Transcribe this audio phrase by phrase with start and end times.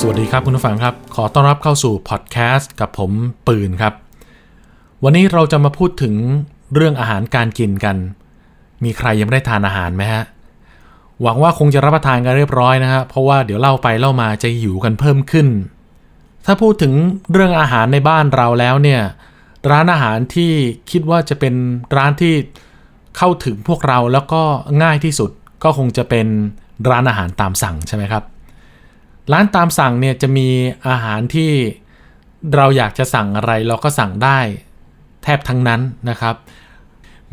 [0.00, 3.10] สวัสดีครับคุณผู้ฟังครับ ขอต้อนรับเข้าสู่พอดแคสต์กับผม
[3.46, 3.94] ปืนครับ
[5.04, 6.14] วันนี้เราจะมาพูดถึง
[6.74, 7.96] เรื่องอาหารการกินกัน
[8.84, 10.24] มีใครยังไม่ได้ทานอาหารไหมฮะ
[11.22, 15.48] หวังว่าคงจะรับประทานกันเรียบร้อยนะฮะเพราะว่าเดี๋ยวเล่าไปเล่ามาจะหิวกันเพิ่มขึ้น
[16.46, 16.92] ถ้าพูดถึง
[17.32, 19.02] เรื่องอาหารในบ้านเราแล้วเนี่ย
[19.70, 20.52] ร้านอาหารที่
[20.90, 21.54] คิดว่าจะเป็น
[21.96, 22.34] ร้านที่
[23.16, 24.42] เข้าถึงพวกเราแล้วก็
[24.82, 25.30] ง่ายที่สุด
[25.64, 26.26] ก็คงจะเป็น
[26.90, 28.24] ร้านอาหารตามสั่งใช่ไหมครับ
[29.32, 30.48] ร้านตามสั่งเนี่ยจะมี
[30.88, 31.50] อาหารที่
[32.54, 34.38] เราอยากจะสั่งอะไรเราก็สั่งได้
[35.22, 36.34] แทบทั้งนั้นนะครับ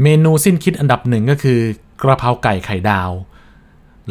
[0.02, 1.60] เมนูสิ้นคิดอันดับหนึ่งก็คือ
[2.02, 3.12] กระเพราไก่ไข่ดาว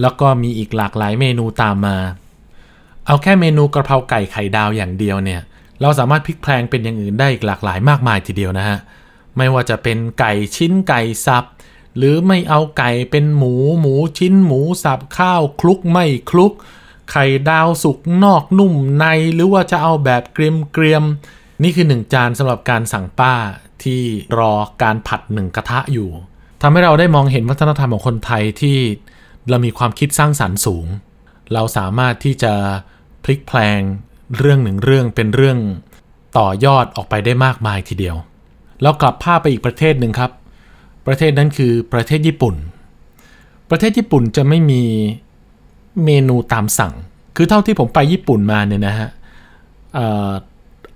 [0.01, 1.97] แล้วก็มีอีกหลากหลายเมนูตามมา
[3.07, 5.41] เอาแค่เมนูกระเพราไก่ไข่ดาวอย่างเดียวเนี่ย
[5.81, 8.79] เราสามารถพลิกแพลงเป็นอย่างอื่นได้อีกหลากหลายมากมายทีเดียวนะฮะ
[9.37, 11.45] ไม่ว่าจะเป็นไก่ชิ้นไก่สับ
[11.97, 16.53] หรือไม่เอาไก่เป็นหมูหมูชิ้นหมูสับข้าวคลุกไม่คลุก
[17.11, 20.39] ไข่ดาวสุกนอกนุ่มในหรือว่าจะเอาแบบเก
[20.83, 23.35] รียมๆนี่คือหนึ่งจานสำหรับการสั่งป้า
[23.83, 24.01] ที่
[24.39, 24.53] รอ
[24.83, 26.11] การผัดหนึ่งกระทะอยู่
[26.63, 28.79] ทำให้เราได้มองเห็นวัฒนธรรมของคนไทยที่
[29.49, 30.87] เรามีความคิดสร้างสรรค์สูง
[31.53, 32.53] เราสามารถที่จะ
[33.25, 33.81] พลิกแพลง
[34.39, 35.59] เรื่องหนึ่งเรื่องเป็นเรื่อง
[36.39, 38.17] ต่อยอดออกไปได้มากมายทีเดียว
[38.83, 40.31] แล้วกลับภาพไปอีกประเทศหนึ่งครับ
[41.07, 42.55] ประเทศนั้นคือประเทศญี่ปุ่น
[43.71, 44.83] ประเทศญี่ปุ่นจะไม่มี
[46.05, 46.95] เมนูตามสั่ง
[47.37, 49.09] คือเท่าที่ผมไปญี่ปุ่นมาเนี่ยนะฮะ
[49.95, 50.31] เออ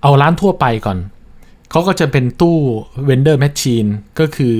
[0.01, 0.97] เอาร้านทั่วไปก่อน
[1.71, 2.57] เขาก็จะเป็นตู้
[3.07, 4.55] vendor machine ก็คือ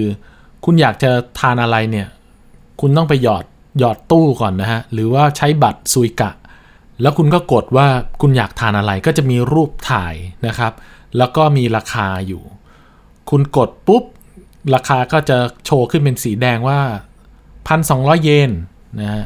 [0.65, 2.07] คุณอยากจะทานอะไรเนี่ย
[2.81, 3.45] คุณต้องไปหยอด
[3.79, 6.31] หยอดตู้ก่อนนะฮะ หรือว่าใช้บัตรซุยกะ
[7.01, 7.87] แล้วคุณก็กดว่า
[8.21, 10.15] คุณอยากทานอะไรก็จะมีรูปถ่าย
[10.47, 10.73] นะครับ
[11.17, 12.43] แล้วก็มีราคาอยู่
[13.29, 14.03] คุณกดปุ๊บ
[14.75, 16.79] ราคาก็จะโชว์ขึ้นเป็นสีแดงว่า
[17.53, 18.51] 1,200 เยน
[19.01, 19.25] นะฮะ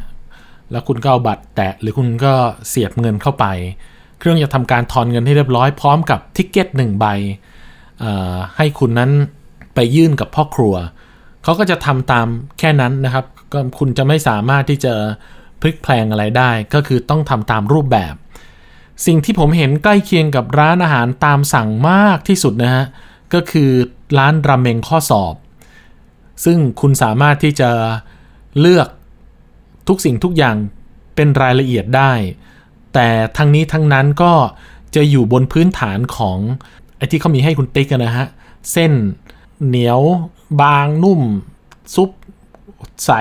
[0.71, 2.33] แล้วคุณก็เอาบัตรแตะหรือคุณก็
[2.69, 3.45] เสียบเงินเข้าไป
[4.19, 7.05] เครื่องจะทำการทอนเงินให้เรียบร้อยพร้อมกับทิกเก็ตหนึ่งใบ
[8.57, 9.11] ให้คุณนั้น
[9.75, 10.75] ไปยื่นกับพ่อครัว
[11.43, 12.27] เขาก็จะทำตาม
[12.59, 14.93] แค่นั้นนะครับ ก็คุณจะไม่สามารถที่จะ
[15.61, 18.13] พลิกแพลงอะไรได้ ก็คือต้องทำตามรูปแบบ
[19.05, 22.85] สิ่งที่ผมเห็นใกล้เคียงกับร้านอาหารตามสั่งมากที่สุดนะฮะ
[23.33, 23.69] ก็คือ
[24.17, 25.35] ร้านราเมงข้อสอบ
[26.45, 27.69] ซึ่งคุณสามารถที่จะ
[28.59, 28.87] เลือก
[29.89, 30.55] ทุกสิ่งทุกอย่าง
[31.15, 32.11] เป็นรายละเอียดได้
[32.93, 33.07] แต่
[33.37, 34.33] ทั้งนี้ทั้งนั้นก็
[34.95, 36.37] จะอยู่บนพื้นฐานของ
[36.97, 38.27] ไอ้ที่เขามีให้คุณติ๊กกันนะฮะ
[38.71, 38.91] เส้น
[39.65, 40.01] เหนียว
[40.61, 41.21] บางนุ่ม
[41.95, 42.09] ซุป
[43.05, 43.11] ใส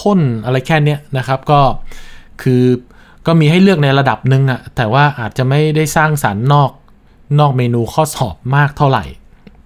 [0.00, 1.60] ข้นอะไรแค่เนี้ยนะครับก็
[2.42, 2.62] คือ
[3.26, 6.70] ก็มีให้เลือกในระดับหนึ่งอะแต่ว่าอาจจะไม่ได้สร้างสารรค์นอก
[7.38, 9.04] นอกเมนูข้อสอบมากเท่าไหร่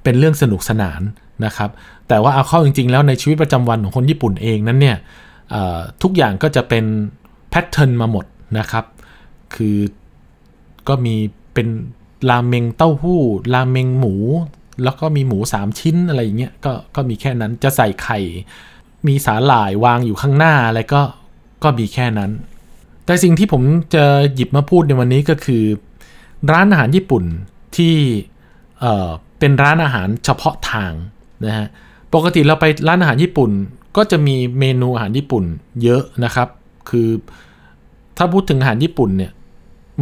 [0.03, 1.01] เป็นเรื่องสนุกสนาน
[1.45, 1.71] นะครับ
[2.09, 4.97] แต่ว่าเอาเข้าจริง ๆ แล้วในชีวิตประจำวันของคนญี่ปุ่นเองนั้นเนี่ย
[6.03, 6.85] ทุกอย่างก็จะเป็น
[7.51, 8.25] แพทเทิร์นมาหมด
[8.59, 8.85] นะครับ
[9.55, 9.77] คือ
[10.89, 11.15] ก็มี
[11.55, 11.69] เป็น
[12.31, 13.21] ราเมงเต้าหู้
[13.55, 14.15] ราเมงหมู
[14.83, 18.19] แล้วก็มีหมู 3 ชิ้นอะไรอย่างเงี้ยก็ก็มีแค่นั้นจะใส่ไข่
[19.07, 21.03] มีสาหร่ายวางอยู่ข้างหน้าอะไรก็
[21.63, 22.31] ก็มีแค่นั้น
[23.05, 23.63] แต่สิ่งที่ผม
[23.95, 25.65] จะหยิบมาพูดในวันนี้ก็คือ
[26.53, 27.25] ร้านอาหารญี่ปุ่น
[27.77, 27.95] ที่
[28.81, 29.09] เออ
[29.39, 30.93] เป็นร้านอาหารเฉพาะทาง
[31.47, 31.67] นะฮะ
[32.15, 33.51] ปกติเราไปร้านอาหารญี่ปุ่น
[33.97, 35.45] ก็จะมีเมนูอาหารญี่ปุ่น
[35.83, 36.49] เยอะนะครับ
[36.91, 37.09] คือ
[38.17, 39.33] ถ้าพูดถึงอาหารญี่ปุ่นเนี่ย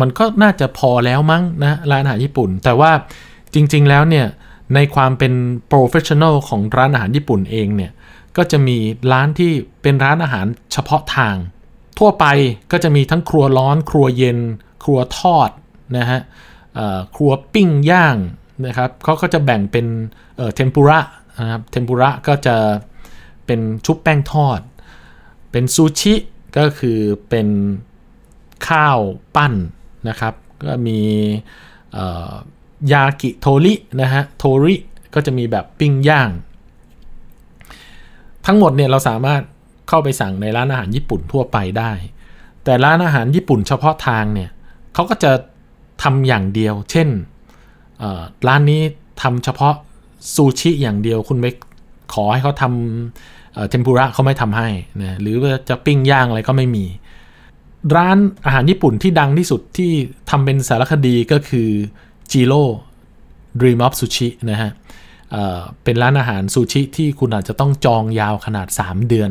[0.01, 2.93] มันก็น่าจะพอแล้วมั้งนะร้านอาหารญี่ปุ่น แต่ว่า
[3.55, 4.27] จริง ๆ แล้วเนี่ย
[4.75, 5.33] ในความเป็น
[5.69, 7.93] professional ของร้านอาหารญี่ปุ่นเองเนี่ย
[8.37, 8.77] ก็จะมี
[9.13, 9.51] ร้านที่
[9.83, 11.37] เป็นร้านอาหารเฉพาะทาง
[11.99, 12.27] ทั่วไป
[12.73, 14.39] ก็จะมีทั้งครัวร้อน ครัวเย็น
[14.83, 15.51] ครัวทอด
[15.97, 16.21] นะฮะ
[17.17, 18.17] ครัวปิ้งย่าง
[18.67, 19.87] นะครับเขาก็จะแบ่งเป็น
[20.55, 20.99] เทมปุระ
[21.41, 22.57] นะครับเทมปุระก็จะ
[23.51, 24.61] เป็นชุบแป้งทอด
[25.51, 26.15] เป็นซูชิ
[26.57, 27.49] ก็คือเป็น
[28.69, 28.99] ข้าว
[29.37, 29.55] ปั้น
[30.09, 30.35] นะครับ
[30.65, 31.01] ก็มี
[32.93, 34.75] ยากิโทรินะฮะโทริ
[35.15, 36.31] ก็จะมีแบบปิ้งย่าง
[38.47, 39.43] ทั้งหมดเนี่ยเราสามารถ
[39.89, 41.93] เข้าไปสั่งในร้านอาหารญี่ปุ่นทั่วไปได้
[42.65, 44.51] แต่ร้านอาหารญี่ปุ่นเฉพาะทางเนี่ย
[44.95, 45.33] เขาก็จะ
[46.03, 47.09] ทำอย่างเดียว เช่น
[48.49, 48.83] ร้านนี้
[49.23, 49.75] ทำเฉพาะ
[50.35, 51.47] ซูชิอย่างเดียวคุณไป
[52.15, 54.69] ขอให้เขาทำ เทมปุระเขาไม่ทำให้
[55.03, 55.37] นะหรือ
[55.69, 56.87] จะปิ้งย่างอะไรก็ไม่มี
[57.97, 59.91] ร้านอาหารญี่ปุ่นที่ดังที่สุดที่
[60.31, 61.69] ทำเป็นสารคดีก็คือ
[62.33, 62.63] จิโร่
[63.61, 64.71] Dream of Sushi นะฮะ
[65.31, 69.31] เเป็นร้านอาหารซูชิที่คุณอาจจะต้องจองยาวขนาด 3 เดือน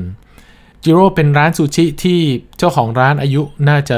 [0.83, 2.19] จิโร่เป็นร้านซูชิที่
[2.57, 3.97] เจ้าของร้านอายุน่าจะ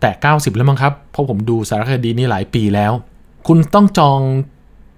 [0.00, 2.92] แตะ 90 แล้วมั้งครับ เพราะผมดูสารคดีนี้หลายปีแล้ว
[3.48, 4.20] คุณต้องจอง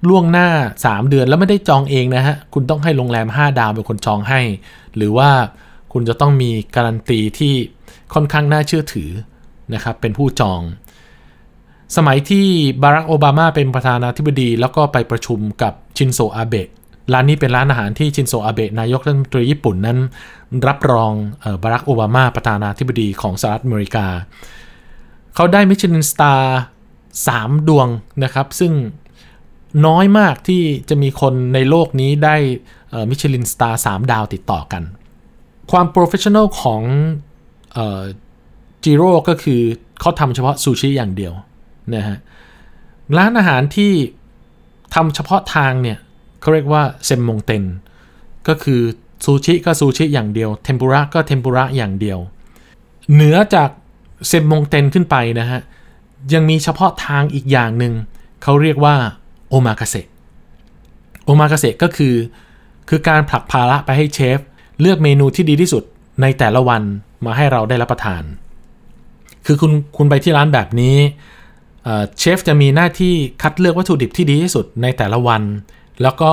[0.08, 0.48] ล่วงหน้า
[0.80, 4.40] 3 เดือนแล้วไม่ได้จองเองนะฮะ คุณต้องให้โรงแรม 5 ดาวเป็นคนจองให้
[4.96, 5.30] หรือว่า
[5.92, 7.54] คุณจะต้องมีการันตีที่
[8.14, 9.10] ค่อนข้างน่าเชื่อถือ
[9.74, 10.60] นะครับ เป็นผู้จอง
[11.96, 12.46] สมัยที่
[12.82, 16.68] บารักโอบามาเป็นประธานาธิบดี แล้วก็ไปประชุมกับชินโซอาเบะ
[17.12, 19.98] ร้านนี้เป็นร้านอาหารที่ชินโซอาเบะนายกรัฐมนตรีญี่ปุ่นนั้น
[20.68, 21.12] รับรอง
[21.62, 24.06] บารักโอบามาประธานาธิบดีของสหรัฐอเมริกา
[25.34, 26.58] เขาได้มิชลินสตาร์
[27.08, 27.88] 3ดวง
[28.24, 28.72] นะครับ ซึ่ง
[29.86, 32.36] น้อยมากที่จะมีคนในโลกนี้ได้
[33.10, 34.82] มิชลินสตาร์3ดาวติดต่อกัน
[35.70, 36.82] ความ professional ของ
[38.84, 39.60] จิโร่ก็คือ
[40.00, 41.32] เขาทำเฉพาะซูชิอย่างเดียว
[41.94, 42.16] นะฮะ
[43.16, 43.92] ร้านอาหารที่
[44.94, 45.98] ทำเฉพาะทางเนี่ย
[46.40, 47.64] เขาเรียกว่า専門店
[48.48, 48.80] ก็คือ
[49.24, 52.18] ซูชิก็ซูชิอย่างเดียวเทมปุระก็เทมปุระอย่างเดียว
[53.12, 53.70] เหนือจาก
[54.28, 55.60] เซมมงเตนขึ้นไปนะฮะ
[56.32, 57.94] ยังมีเฉพาะทางอีกอย่างหนึ่ง
[58.42, 58.96] เขาเรียกว่า
[59.66, 60.06] มากาเสะ
[61.24, 62.14] โอมากาเสะก็คือ
[62.88, 64.38] คือการผลักภาระไปให้เชฟ
[64.80, 65.82] เลือกเมนูที่ดีที่สุด
[66.22, 66.82] ในแต่ละวัน
[67.24, 68.22] มาให้เราได้รับประทาน
[69.46, 70.96] คือคุณคุณไปที่ร้านแบบนี้
[72.18, 75.42] เชฟจะมีหน้าที่คัดเลือกวัตถุดิบที่ดีที่สุดในแต่ละวัน
[76.02, 76.32] แล้วก็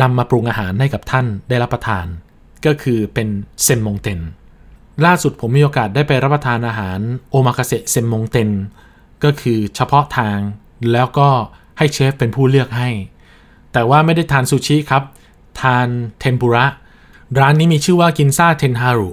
[0.00, 2.06] นำมาปรุงอาหารให้กับท่านได้รับประทาน
[2.66, 3.28] ก็คือเป็น
[3.62, 4.20] 専門店
[5.04, 6.98] ล่าสุดผมมีโอกาสได้ไปรับประทานอาหาร
[7.30, 8.50] โอมากาเสะ専門店
[9.24, 10.38] ก็คือเฉพาะทาง
[10.92, 11.28] แล้วก็
[11.78, 12.90] ให้เชฟเป็นผู้เลือกให้
[13.72, 15.02] แต่ว่าไม่ได้ทานซูชิครับ
[15.60, 15.88] ทาน
[16.20, 16.66] เทมปุระ
[17.38, 19.10] ร้านนี้มีชื่อว่ากินซ่าเทนฮารุ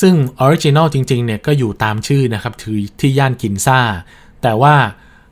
[0.00, 3.80] ซึ่ง original จริงๆเนี่ยก็อยู่ตามชื่อนะครับคือที่ย่านกินซ่า
[4.42, 4.74] แต่ว่า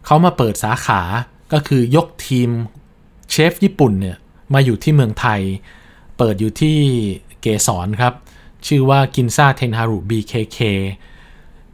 [0.04, 1.00] เขามาเปิดสาขา
[1.52, 2.48] ก็คือยกทีม
[3.30, 4.16] เชฟญี่ปุ่นเนี่ย
[4.54, 5.40] มาอยู่ที่เมืองไทย
[6.18, 6.76] เปิดอยู่ที่
[7.42, 8.14] เกสรครับ
[8.66, 10.58] ชื่อว่ากินซ่าเทนฮารุ BKK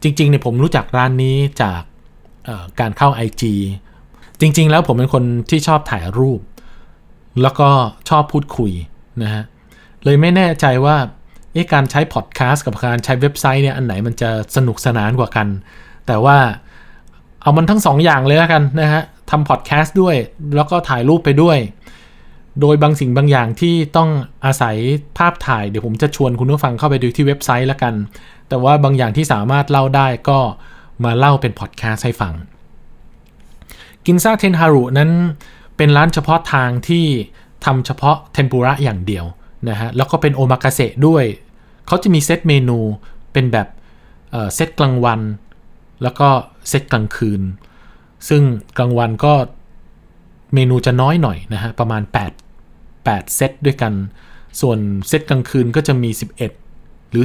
[0.02, 1.82] จริงๆเนี่ยผมรู้จักร้านนี้จาก
[2.80, 3.42] การเข้า IG
[4.40, 6.40] จริง ๆ แล้วผมเป็นคนที่ชอบถ่ายรูป
[7.42, 7.68] แล้วก็
[8.08, 8.72] ชอบพูดคุย
[9.22, 9.44] นะฮะ
[10.04, 10.96] เลยไม่แน่ใจว่า
[11.72, 15.46] การใช้พอดแคสต์กับการใช้เว็บไซต์เนี่ยอันไหนมันจะสนุกสนานกว่ากัน
[16.06, 16.38] แต่ว่า
[17.42, 20.16] เอามันทั้งสองอย่างเลยแล้วกันนะฮะทำพอดแคสต์ด้วย
[20.56, 21.58] แล้วก็ถ่ายรูปไปด้วย
[22.60, 24.10] โดยบางสิ่งบางอย่างที่ต้อง
[24.44, 24.76] อาศัย
[25.18, 27.94] ภาพถ่าย เดี๋ยวผมจะชวนคุณผู้ฟังเข้าไปดูที่เว็บไซต์แล้วกัน
[28.48, 30.38] แต่ว่าบางอย่างที่สามารถเล่าได้ก็
[31.04, 32.34] มาเล่าเป็นพอดแคสต์ให้ฟัง
[34.06, 35.10] กินซาเทนฮารุนั้น
[35.76, 37.06] เป็นร้านเฉพาะทางที่
[37.64, 39.24] ทำเฉพาะเทมปุระอย่างเดียว
[39.68, 41.24] นะฮะ แล้วก็เป็นโอมากาเสะด้วย
[41.86, 42.78] เขาจะมีเซตเมนู
[43.32, 43.68] เป็นแบบ
[44.54, 45.20] เซตกลางวัน
[46.02, 46.28] แล้วก็
[46.68, 47.42] เซตกลางคืน
[48.28, 48.42] ซึ่ง
[48.78, 49.34] กลางวันก็
[50.54, 52.02] เมนูจะน้อยหน่อยนะฮะ ประมาณ
[52.68, 53.92] 8 8 เซตด้วยกัน
[54.60, 54.78] ส่วน
[55.08, 56.10] เซตกลางคืนก็จะมี
[56.60, 57.24] 11 หรือ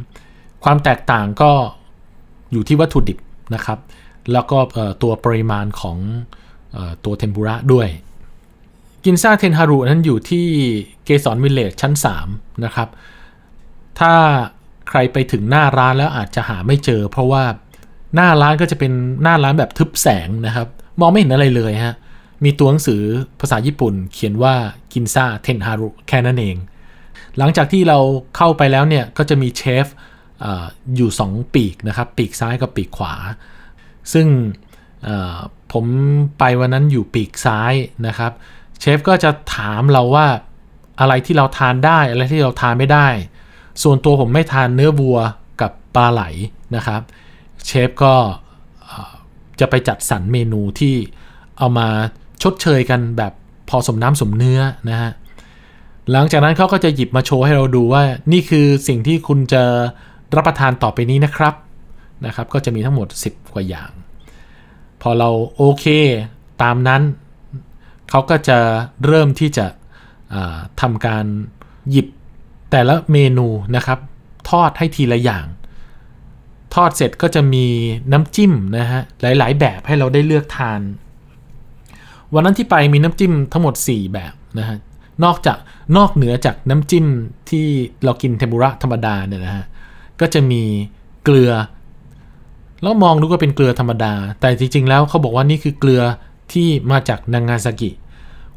[0.00, 1.52] 12 ความแตกต่างก็
[2.52, 3.18] อยู่ที่วัตถุดิบ
[3.54, 3.78] นะครับ
[4.32, 4.58] แล้วก็
[5.02, 5.98] ตัวปริมาณของ
[7.04, 7.88] ตัวเทมปุระด้วย
[9.04, 10.46] กินซาเทนฮารุนั้นอยู่ที่
[11.04, 11.92] เกสรวิลเลจชั้น
[12.26, 12.88] 3 นะครับ
[13.98, 14.12] ถ้า
[14.88, 17.44] ใครไปถึงหน้าร้านแล้วอาจจะหาไม่เจอ เพราะว่า
[18.14, 18.92] หน้าร้านก็จะเป็น
[19.22, 20.68] หน้าร้านแบบทึบแสงนะครับ
[21.00, 21.96] มองไม่เห็นอะไรเลยฮะ
[22.44, 23.02] มีตัวหนังสือ
[23.40, 24.54] ภาษาญี่ปุ่น เขียนว่า
[24.92, 26.56] กินซาเทนฮารุแค่นั้นเอง
[27.38, 27.98] หลังจากที่เรา
[28.36, 29.86] เข้าไปแล้วเนี่ยก็จะมีเชฟ
[30.44, 30.46] อ
[30.96, 33.14] อยู่ 2 ปีกนะครับ ปีกซ้ายกับปีกขวา
[34.12, 34.26] ซึ่ง
[35.72, 35.84] ผม
[36.38, 37.74] ไปวันนั้นอยู่ปีกซ้าย
[38.06, 38.32] นะครับ
[38.80, 40.26] เชฟก็จะถามเราว่า
[41.00, 43.08] อะไรที่เราทานได้ อะไรที่เราทานไม่ได้
[43.82, 45.18] ส่วนตัวผมไม่ทานเนื้อวัว
[45.60, 46.22] กับปลาไหล
[46.76, 47.00] นะครับ
[47.66, 48.14] เชฟก็
[49.60, 50.94] จะไปจัดสรรเมนูที่
[51.58, 51.88] เอามา
[52.42, 53.32] ชดเชยกันแบบ
[53.68, 55.10] พอสมน้ำสมเนื้อนะฮะ
[56.12, 59.62] หลังจากนั้นเขาก็จะหยิบมาโชว์ให้เราดูว่านี่คือสิ่งที่คุณจะ
[60.36, 61.54] รับประทานต่อไปนี้นะครับ
[62.26, 63.90] นะครับก็จะมีทั้งหมด 10 กว่าอย่าง
[65.02, 65.84] พอเราโอเค
[66.62, 67.02] ตามนั้น
[68.10, 68.58] เขาก็จะ
[69.06, 69.66] เริ่มที่จะ
[70.80, 71.24] ทำการ
[71.90, 72.06] หยิบ
[72.70, 73.98] แต่ละเมนูนะครับ
[74.50, 75.46] ทอดให้ทีละอย่าง
[76.74, 77.66] ทอดเสร็จก็จะมี
[78.12, 80.80] น้ำจิ้มนะฮะหลายๆ แบบให้เราได้เลือกทาน
[82.34, 84.78] วันนั้นที่ไปมีน้ำจิ้มทั้งหมด 4 แบบนะฮะ
[85.24, 85.58] นอกจาก
[85.96, 87.06] นอกเหนือจากน้ำจิ้ม
[87.50, 87.66] ที่
[88.04, 89.64] เรากินเทมปุระธรรมดาเนี่ยนะฮะ
[90.20, 90.62] ก็จะมี
[91.24, 91.52] เกลือ
[92.82, 96.02] แล้วมองดูก็เป็นเกลือธรรมดา แต่จริง ๆ แล้วเขาบอกว่านี่คือเกลือ
[96.52, 97.90] ที่มาจากนางาซากิ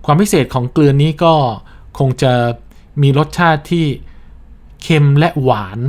[0.05, 1.33] ความพิเศษของเกลือนี้ก็
[1.99, 2.33] คงจะ
[3.01, 3.85] มีรสชาติที่
[4.81, 5.79] เค็มและหวาน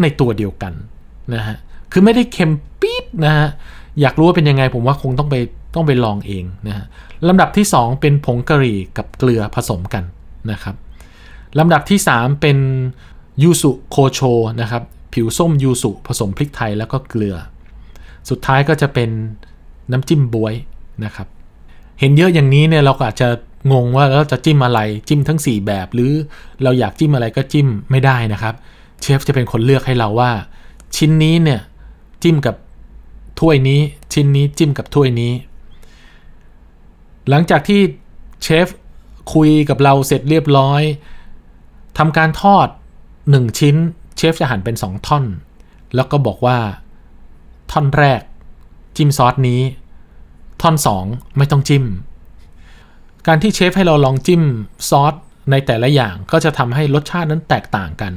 [0.00, 0.72] ในตัวเดียวกัน
[1.34, 1.56] นะฮะ
[1.92, 3.48] คือไม่ได้เค็มปี๊ดนะฮะ
[4.00, 5.36] อยากรู้ว่าเป็นยังไงผมว่าคงต้องไป
[5.74, 6.86] ต้องไปลองเองนะฮะ
[7.28, 10.04] ลำดับที่ 2 เป็นผงกะหรี่กับเกลือผสมกัน
[10.50, 10.74] นะครับ
[11.58, 12.58] ลำดับที่ 3 เป็น
[13.42, 14.20] ยูสุโคโช
[14.60, 14.82] นะครับ
[15.14, 17.36] ผิวส้มยูสุผสมพริกไทยแล้วก็เกลือ
[18.30, 19.10] สุดท้ายก็จะเป็น
[19.92, 20.54] น้ำจิ้มบวย
[21.04, 21.28] นะครับ
[22.00, 23.28] เห็นเยอะอย่างนี้เนี่ยเราก็อาจจะ
[23.72, 26.12] งงว่าเราจะจิ้มอะไรจิ้มทั้ง 4 แบบ หรือ
[26.62, 28.54] เราอยากจิ้มอะไรก็จิ้มไม่ได้นะครับ
[29.00, 30.30] เชฟจะเป็นคนเลือกให้เราว่า
[30.96, 31.60] ชิ้นนี้เนี่ย
[32.22, 32.56] จิ้มกับ
[33.40, 33.80] ถ้วยนี้
[34.12, 35.32] ชิ้นนี้จิ้มกับถ้วยนี้
[37.28, 37.80] หลังจากที่
[38.42, 38.66] เชฟ
[39.34, 40.82] คุยกับเราเสร็จเรียบร้อย
[41.98, 42.68] ทำการทอด
[43.12, 43.76] 1 ชิ้น
[44.16, 45.24] เชฟจะหั่นเป็น 2 ท่อน
[45.94, 46.58] แล้วก็บอกว่า
[47.72, 48.20] ท่อนแรก
[48.96, 49.60] จิ้มซอสนี้
[50.62, 50.74] ท่อน
[51.06, 51.84] 2 ไม่ต้องจิ้ม
[53.26, 54.42] การที่เชฟให้เราลองจิ้ม
[54.88, 55.14] ซอส
[55.50, 58.12] ในแต่ละอย่างก็จะทำให้รสชาตินั้นแตกต่างกัน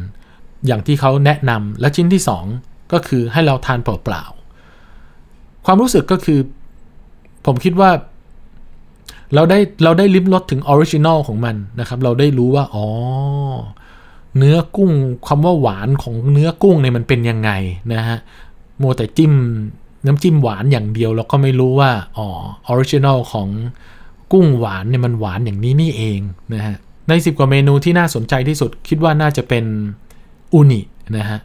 [0.65, 2.21] อย่างที่เขาแนะนำและชิ้นที่
[2.57, 6.39] 2 ก็คือให้เราทานเปล่าๆความรู้สึกก็คือ
[7.45, 7.89] ผมคิดว่า
[9.33, 12.85] เราได้เราได้ลิ้มรสถึง original ของมันนะครับ เราได้รู้ว่า อ๋อ
[14.37, 14.91] เนื้อกุ้ง
[15.27, 17.51] คำว่าหวานของเนื้อกุ้งเนี่ยมันเป็นยังไง
[17.93, 18.17] นะฮะ
[18.81, 19.33] มัวแต่จิ้ม
[20.05, 22.27] น้ำจิ้มหวานอย่างเดียวเราก็ไม่รู้ว่าอ๋อ
[22.67, 23.47] original ของ
[24.31, 26.19] กุ้งหวานเนี่ยมันหวานอย่างนี้นี่เอง
[26.53, 26.75] นะฮะ
[27.07, 29.65] ใน 10 กว่าเมนูที่น่าสนใจที่สุดคิดว่าน่าจะเป็น
[30.53, 30.81] อูนิ
[31.17, 31.39] นะฮะ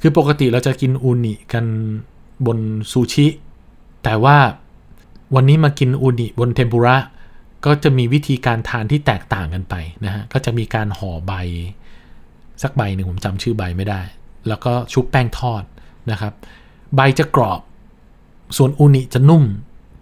[0.00, 1.64] คือปกติเราจะกินอูนิกัน
[2.46, 2.58] บน
[2.90, 3.26] ซูชิ
[4.04, 4.36] แต่ว่า
[5.34, 6.96] วันนี้มากินอูนิบนเทมปุระ
[7.66, 11.32] ก็จะมีวิธีการทานที่แตกต่างกันไปนะฮะก็จะมีการห่อใบ
[12.62, 14.00] สักใบหนึ่งผมจำชื่อใบไม่ได้
[14.48, 15.62] แล้วก็ชุบแป้งทอด
[16.10, 16.32] นะครับ
[16.96, 17.60] ใบจะกรอบ
[18.56, 19.44] ส่วนอูนิจะนุ่ม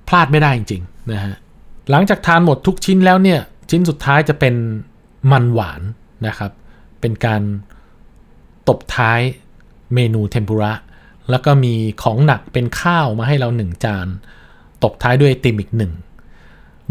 [0.08, 1.34] พลาดไม่ได้จริงๆนะฮะ
[1.90, 3.40] หลังจากทานหมดทุกชิ้นแล้วเนี่ย
[3.70, 4.54] ชิ้นสุดท้ายจะเป็น
[5.30, 5.80] มันหวาน
[6.26, 6.50] นะครับ
[7.00, 7.42] เป็นการ
[8.68, 9.20] ตบท้าย
[9.94, 10.72] เมนูเทมปุระ
[11.30, 14.06] แล้วก็มีของหนักเป็นข้าวมาให้เราหนึ่งจาน
[14.82, 15.92] ตบท้ายด้วยไอติมอีกหนึ่ง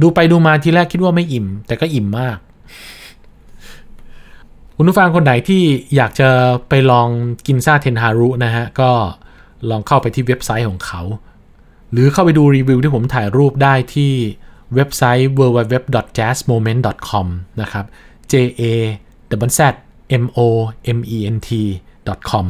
[0.01, 2.37] ดูไปดูมาทีแรกคิดว่าไม่อิ่ม แต่ก็อิ่มมาก
[4.75, 5.61] คุณผู้ฟังคนไหนที่
[5.95, 6.29] อยากจะ
[6.69, 7.09] ไปลอง
[7.47, 8.91] กินซาเทนฮารุนะฮะ ก็
[9.69, 11.01] ลองเข้าไปที่เว็บไซต์ของเขา
[11.91, 14.11] หรือเข้าไปดูรีวิวที่ผมถ่ายรูปได้ที่
[14.75, 17.25] เว็บไซต์ www.jazzmoment.com
[17.61, 17.85] นะครับ
[18.31, 18.61] j a
[19.31, 19.61] w z
[20.23, 20.39] m o
[20.97, 21.49] m e n t
[22.29, 22.45] com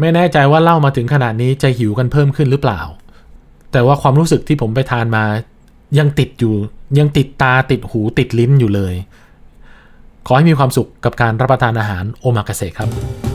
[0.00, 2.80] ไม่แน่ใจว่าเล่ามาถึงขนาดนี้จะหิวกันเพิ่มขึ้นหรือเปล่า
[3.72, 5.24] แต่ว่าความรู้สึกที่ผมไปทานมา
[5.98, 6.54] ยังติดอยู่
[6.98, 8.94] ยังติดตาติดหูติดลิ้นอยู่เลย
[10.26, 13.25] ขอให้มีความสุขกับการรับประทานอาหารโอมากาเสะครับ